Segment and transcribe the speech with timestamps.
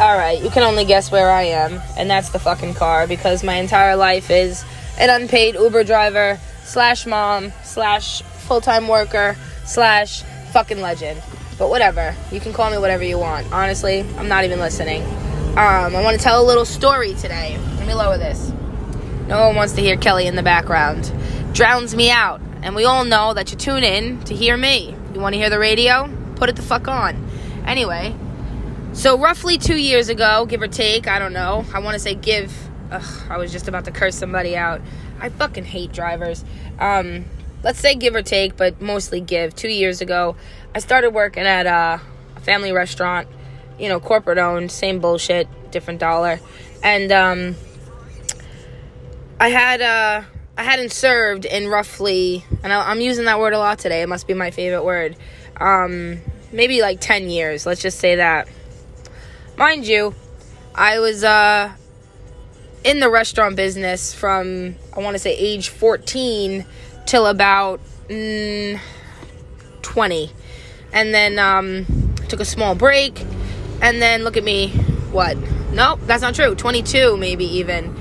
[0.00, 3.56] Alright, you can only guess where I am, and that's the fucking car because my
[3.56, 4.64] entire life is
[4.98, 9.36] an unpaid Uber driver, slash mom, slash full time worker,
[9.66, 11.22] slash fucking legend.
[11.58, 13.52] But whatever, you can call me whatever you want.
[13.52, 15.02] Honestly, I'm not even listening.
[15.02, 17.58] Um, I want to tell a little story today.
[17.76, 18.50] Let me lower this.
[19.26, 21.12] No one wants to hear Kelly in the background.
[21.52, 22.40] Drowns me out.
[22.62, 24.96] And we all know that you tune in to hear me.
[25.12, 26.10] You want to hear the radio?
[26.36, 27.28] Put it the fuck on.
[27.66, 28.14] Anyway,
[28.92, 31.64] so roughly two years ago, give or take, I don't know.
[31.72, 32.52] I want to say give.
[32.90, 34.80] Ugh, I was just about to curse somebody out.
[35.20, 36.44] I fucking hate drivers.
[36.78, 37.24] Um,
[37.62, 39.54] let's say give or take, but mostly give.
[39.54, 40.36] Two years ago,
[40.74, 42.00] I started working at a
[42.40, 43.28] family restaurant,
[43.78, 46.40] you know, corporate owned, same bullshit, different dollar.
[46.82, 47.56] And um,
[49.38, 50.22] I had uh,
[50.56, 54.02] I hadn't served in roughly, and I, am using that word a lot today.
[54.02, 55.16] It must be my favorite word.
[55.58, 56.20] Um,
[56.52, 57.66] maybe like ten years.
[57.66, 58.48] Let's just say that.
[59.60, 60.14] Mind you,
[60.74, 61.70] I was uh,
[62.82, 66.64] in the restaurant business from, I want to say, age 14
[67.04, 68.80] till about mm,
[69.82, 70.30] 20.
[70.94, 71.84] And then um,
[72.28, 73.20] took a small break.
[73.82, 74.68] And then look at me.
[75.12, 75.36] What?
[75.74, 76.54] Nope, that's not true.
[76.54, 77.94] 22, maybe even.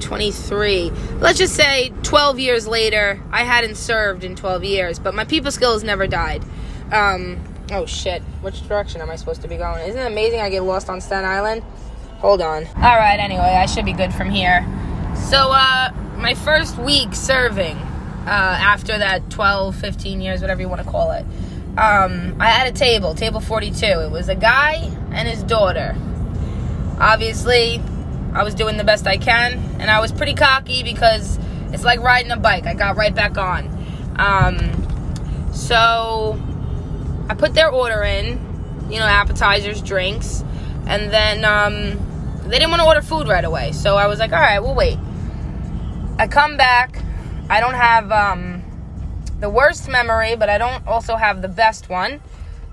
[0.00, 0.90] 23.
[1.20, 5.52] Let's just say 12 years later, I hadn't served in 12 years, but my people
[5.52, 6.44] skills never died.
[6.90, 7.38] Um,
[7.70, 8.22] Oh shit.
[8.42, 9.86] Which direction am I supposed to be going?
[9.88, 11.62] Isn't it amazing I get lost on Staten Island?
[12.18, 12.66] Hold on.
[12.76, 14.66] Alright, anyway, I should be good from here.
[15.14, 20.82] So, uh, my first week serving, uh, after that 12, 15 years, whatever you want
[20.82, 21.24] to call it,
[21.76, 23.84] um, I had a table, table 42.
[23.84, 24.74] It was a guy
[25.10, 25.96] and his daughter.
[26.98, 27.82] Obviously,
[28.32, 31.38] I was doing the best I can, and I was pretty cocky because
[31.72, 32.66] it's like riding a bike.
[32.66, 33.68] I got right back on.
[34.16, 36.40] Um, so
[37.28, 40.44] I put their order in, you know, appetizers, drinks,
[40.86, 43.72] and then um, they didn't want to order food right away.
[43.72, 44.98] So I was like, all right, we'll wait.
[46.18, 47.02] I come back.
[47.48, 48.62] I don't have um,
[49.40, 52.20] the worst memory, but I don't also have the best one.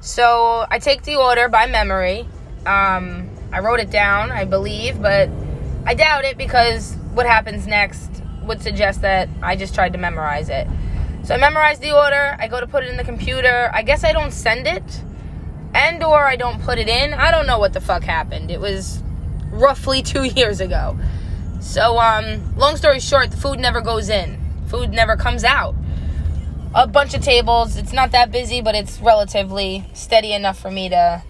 [0.02, 2.28] So I take the order by memory.
[2.66, 5.30] Um, I wrote it down, I believe, but
[5.86, 8.10] I doubt it because what happens next
[8.44, 10.68] would suggest that I just tried to memorize it.
[11.24, 13.70] So I memorize the order, I go to put it in the computer.
[13.74, 15.02] I guess I don't send it
[15.74, 17.14] and or I don't put it in.
[17.14, 18.52] I don't know what the fuck happened.
[18.52, 19.02] It was
[19.52, 20.98] roughly 2 years ago.
[21.60, 24.40] So um long story short, the food never goes in.
[24.68, 25.76] Food never comes out.
[26.74, 27.78] A bunch of tables.
[27.78, 31.22] It's not that busy, but it's relatively steady enough for me to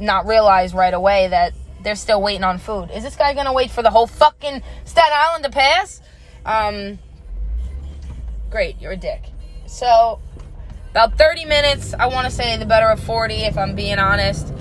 [0.00, 1.52] not realize right away that
[1.82, 2.90] they're still waiting on food.
[2.90, 6.00] Is this guy gonna wait for the whole fucking Staten Island to pass?
[6.44, 6.98] Um,
[8.50, 9.22] great, you're a dick.
[9.66, 10.20] So,
[10.90, 14.52] about 30 minutes, I want to say the better of 40 if I'm being honest.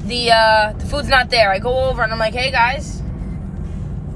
[0.00, 1.50] The uh, the food's not there.
[1.50, 3.02] I go over and I'm like, "Hey guys."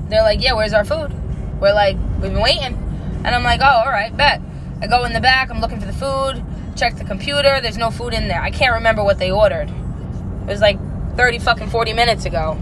[0.09, 1.13] They're like, "Yeah, where's our food?"
[1.61, 2.77] We're like, "We've been waiting."
[3.25, 4.41] And I'm like, "Oh, all right, bet."
[4.83, 6.43] I go in the back, I'm looking for the food,
[6.75, 8.41] check the computer, there's no food in there.
[8.41, 9.69] I can't remember what they ordered.
[9.69, 10.79] It was like
[11.17, 12.57] 30 fucking 40 minutes ago.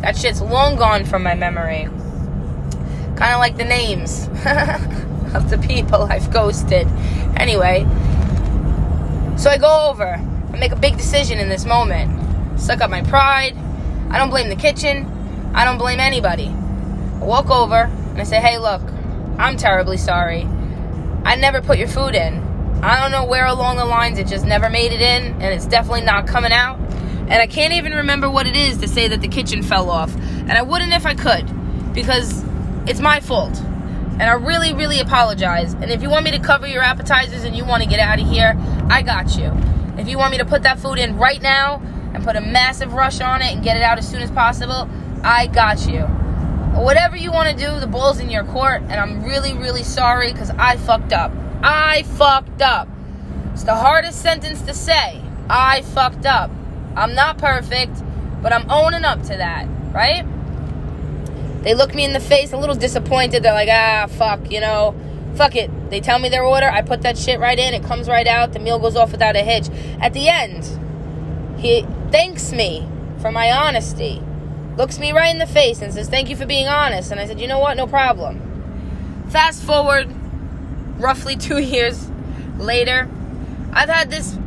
[0.00, 1.88] That shit's long gone from my memory.
[3.16, 4.28] Kind of like the names.
[5.34, 6.86] of the people I've ghosted.
[7.36, 7.84] Anyway,
[9.36, 10.14] so I go over.
[10.14, 12.60] I make a big decision in this moment.
[12.60, 13.56] Suck up my pride.
[14.10, 15.52] I don't blame the kitchen.
[15.54, 16.48] I don't blame anybody.
[16.48, 18.82] I walk over and I say, hey, look,
[19.38, 20.42] I'm terribly sorry.
[21.24, 22.48] I never put your food in.
[22.82, 25.66] I don't know where along the lines it just never made it in, and it's
[25.66, 26.78] definitely not coming out.
[26.78, 30.14] And I can't even remember what it is to say that the kitchen fell off.
[30.16, 31.44] And I wouldn't if I could,
[31.92, 32.42] because
[32.86, 33.54] it's my fault.
[34.20, 35.72] And I really, really apologize.
[35.72, 38.20] And if you want me to cover your appetizers and you want to get out
[38.20, 38.54] of here,
[38.90, 39.50] I got you.
[39.96, 41.80] If you want me to put that food in right now
[42.12, 44.90] and put a massive rush on it and get it out as soon as possible,
[45.24, 46.02] I got you.
[46.02, 48.82] Whatever you want to do, the ball's in your court.
[48.82, 51.32] And I'm really, really sorry because I fucked up.
[51.62, 52.88] I fucked up.
[53.54, 55.22] It's the hardest sentence to say.
[55.48, 56.50] I fucked up.
[56.94, 58.02] I'm not perfect,
[58.42, 60.26] but I'm owning up to that, right?
[61.62, 63.42] They look me in the face, a little disappointed.
[63.42, 64.94] They're like, ah, fuck, you know,
[65.34, 65.70] fuck it.
[65.90, 66.68] They tell me their order.
[66.70, 67.74] I put that shit right in.
[67.74, 68.52] It comes right out.
[68.52, 69.68] The meal goes off without a hitch.
[70.00, 70.64] At the end,
[71.58, 72.88] he thanks me
[73.20, 74.22] for my honesty,
[74.76, 77.10] looks me right in the face and says, thank you for being honest.
[77.10, 77.76] And I said, you know what?
[77.76, 79.26] No problem.
[79.28, 80.08] Fast forward
[80.98, 82.08] roughly two years
[82.56, 83.08] later,
[83.72, 84.38] I've had this,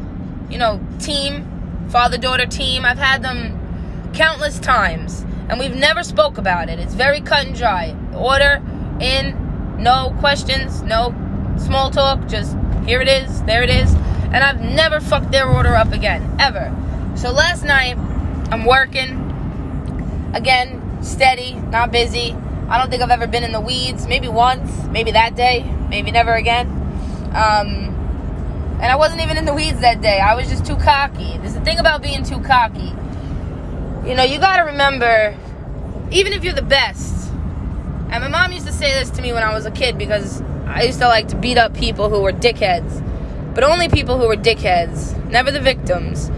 [0.49, 2.85] you know, team, father daughter team.
[2.85, 3.59] I've had them
[4.13, 6.79] countless times and we've never spoke about it.
[6.79, 7.95] It's very cut and dry.
[8.15, 8.59] Order
[8.99, 11.13] in, no questions, no
[11.57, 12.57] small talk, just
[12.87, 13.93] here it is, there it is.
[13.93, 16.75] And I've never fucked their order up again, ever.
[17.15, 17.97] So last night,
[18.51, 19.23] I'm working,
[20.33, 22.35] Again, steady, not busy.
[22.67, 24.07] I don't think I've ever been in the weeds.
[24.07, 26.67] Maybe once, maybe that day, maybe never again.
[27.35, 27.93] Um,
[28.81, 30.19] and I wasn't even in the weeds that day.
[30.19, 31.37] I was just too cocky.
[31.37, 32.93] There's the thing about being too cocky.
[34.07, 35.37] You know, you got to remember,
[36.13, 37.31] even if you're the best.
[38.11, 40.41] And my mom used to say this to me when I was a kid because
[40.67, 43.01] I used to like to beat up people who were dickheads.
[43.55, 46.29] But only people who were dickheads, never the victims.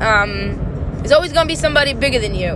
[0.00, 0.56] Um,
[0.98, 2.54] there's always going to be somebody bigger than you.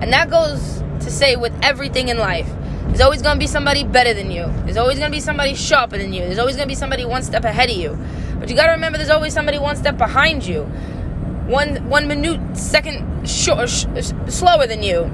[0.00, 2.48] And that goes to say with everything in life.
[2.86, 4.52] There's always going to be somebody better than you.
[4.64, 6.22] There's always going to be somebody sharper than you.
[6.22, 7.98] There's always going to be somebody one step ahead of you.
[8.38, 10.64] But you got to remember there's always somebody one step behind you.
[11.46, 13.50] One one minute second sh-
[14.28, 15.10] slower than you.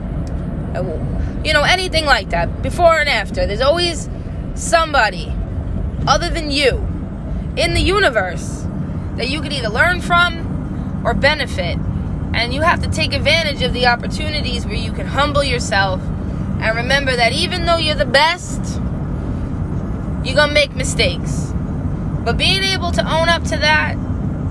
[1.44, 2.62] You know, anything like that.
[2.62, 3.46] Before and after.
[3.46, 4.08] There's always
[4.54, 5.32] somebody
[6.06, 6.86] other than you
[7.56, 8.64] in the universe
[9.16, 11.78] that you could either learn from or benefit.
[12.34, 16.02] And you have to take advantage of the opportunities where you can humble yourself
[16.60, 18.80] and remember that even though you're the best,
[20.24, 21.52] you're going to make mistakes.
[22.24, 23.94] But being able to own up to that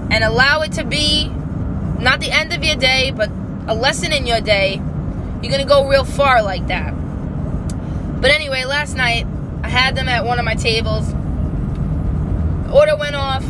[0.10, 1.27] and allow it to be
[2.00, 3.30] not the end of your day, but
[3.68, 4.81] a lesson in your day,
[5.46, 6.92] you're to go real far like that.
[8.22, 9.28] But anyway, last night
[9.64, 11.14] I had them at one of my tables.
[12.74, 13.46] Order went off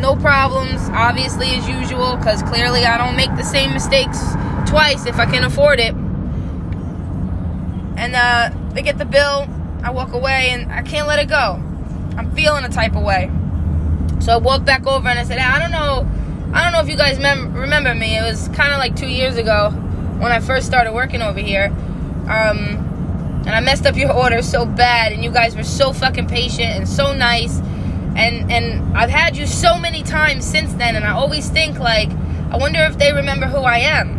[0.00, 4.18] no problems, obviously, as usual, because clearly I don't make the same mistakes
[4.66, 5.94] twice if I can afford it.
[7.96, 9.48] And uh, they get the bill,
[9.82, 11.62] I walk away, and I can't let it go.
[12.16, 13.30] I'm feeling a type of way.
[14.20, 16.06] So I walked back over and I said, I don't know,
[16.52, 18.16] I don't know if you guys mem- remember me.
[18.18, 19.70] It was kind of like two years ago
[20.20, 21.66] when I first started working over here.
[22.28, 22.86] Um,
[23.46, 26.70] and I messed up your order so bad, and you guys were so fucking patient
[26.70, 27.60] and so nice
[28.16, 32.10] and and I've had you so many times since then and I always think like
[32.50, 34.18] I wonder if they remember who I am.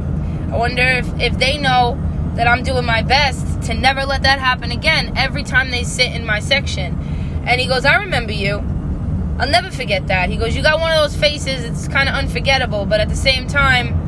[0.53, 2.00] I wonder if, if they know
[2.36, 6.13] that I'm doing my best to never let that happen again every time they sit
[6.13, 6.98] in my section.
[7.45, 8.56] And he goes, I remember you.
[9.38, 10.30] I'll never forget that.
[10.30, 13.18] He goes, You got one of those faces, it's kind of unforgettable, but at the
[13.18, 14.00] same time,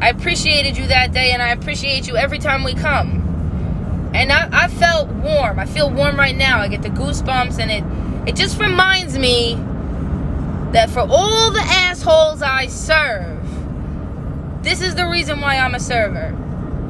[0.00, 4.10] I appreciated you that day and I appreciate you every time we come.
[4.14, 5.58] And I, I felt warm.
[5.58, 6.60] I feel warm right now.
[6.60, 9.54] I get the goosebumps and it it just reminds me
[10.72, 13.38] that for all the assholes I serve,
[14.62, 16.36] this is the reason why I'm a server.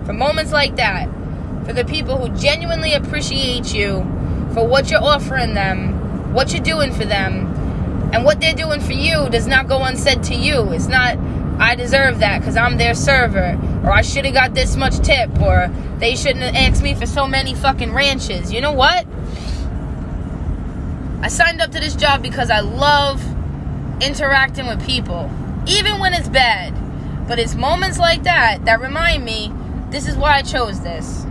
[0.04, 1.08] For moments like that,
[1.64, 4.00] for the people who genuinely appreciate you
[4.52, 7.46] for what you're offering them, what you're doing for them,
[8.12, 10.72] and what they're doing for you does not go unsaid to you.
[10.72, 11.16] It's not,
[11.58, 15.40] I deserve that because I'm their server, or I should have got this much tip,
[15.40, 15.68] or
[15.98, 18.52] they shouldn't have asked me for so many fucking ranches.
[18.52, 19.06] You know what?
[21.20, 23.22] I signed up to this job because I love
[24.00, 25.30] interacting with people,
[25.66, 26.74] even when it's bad.
[27.26, 29.52] But it's moments like that that remind me
[29.90, 31.26] this is why I chose this.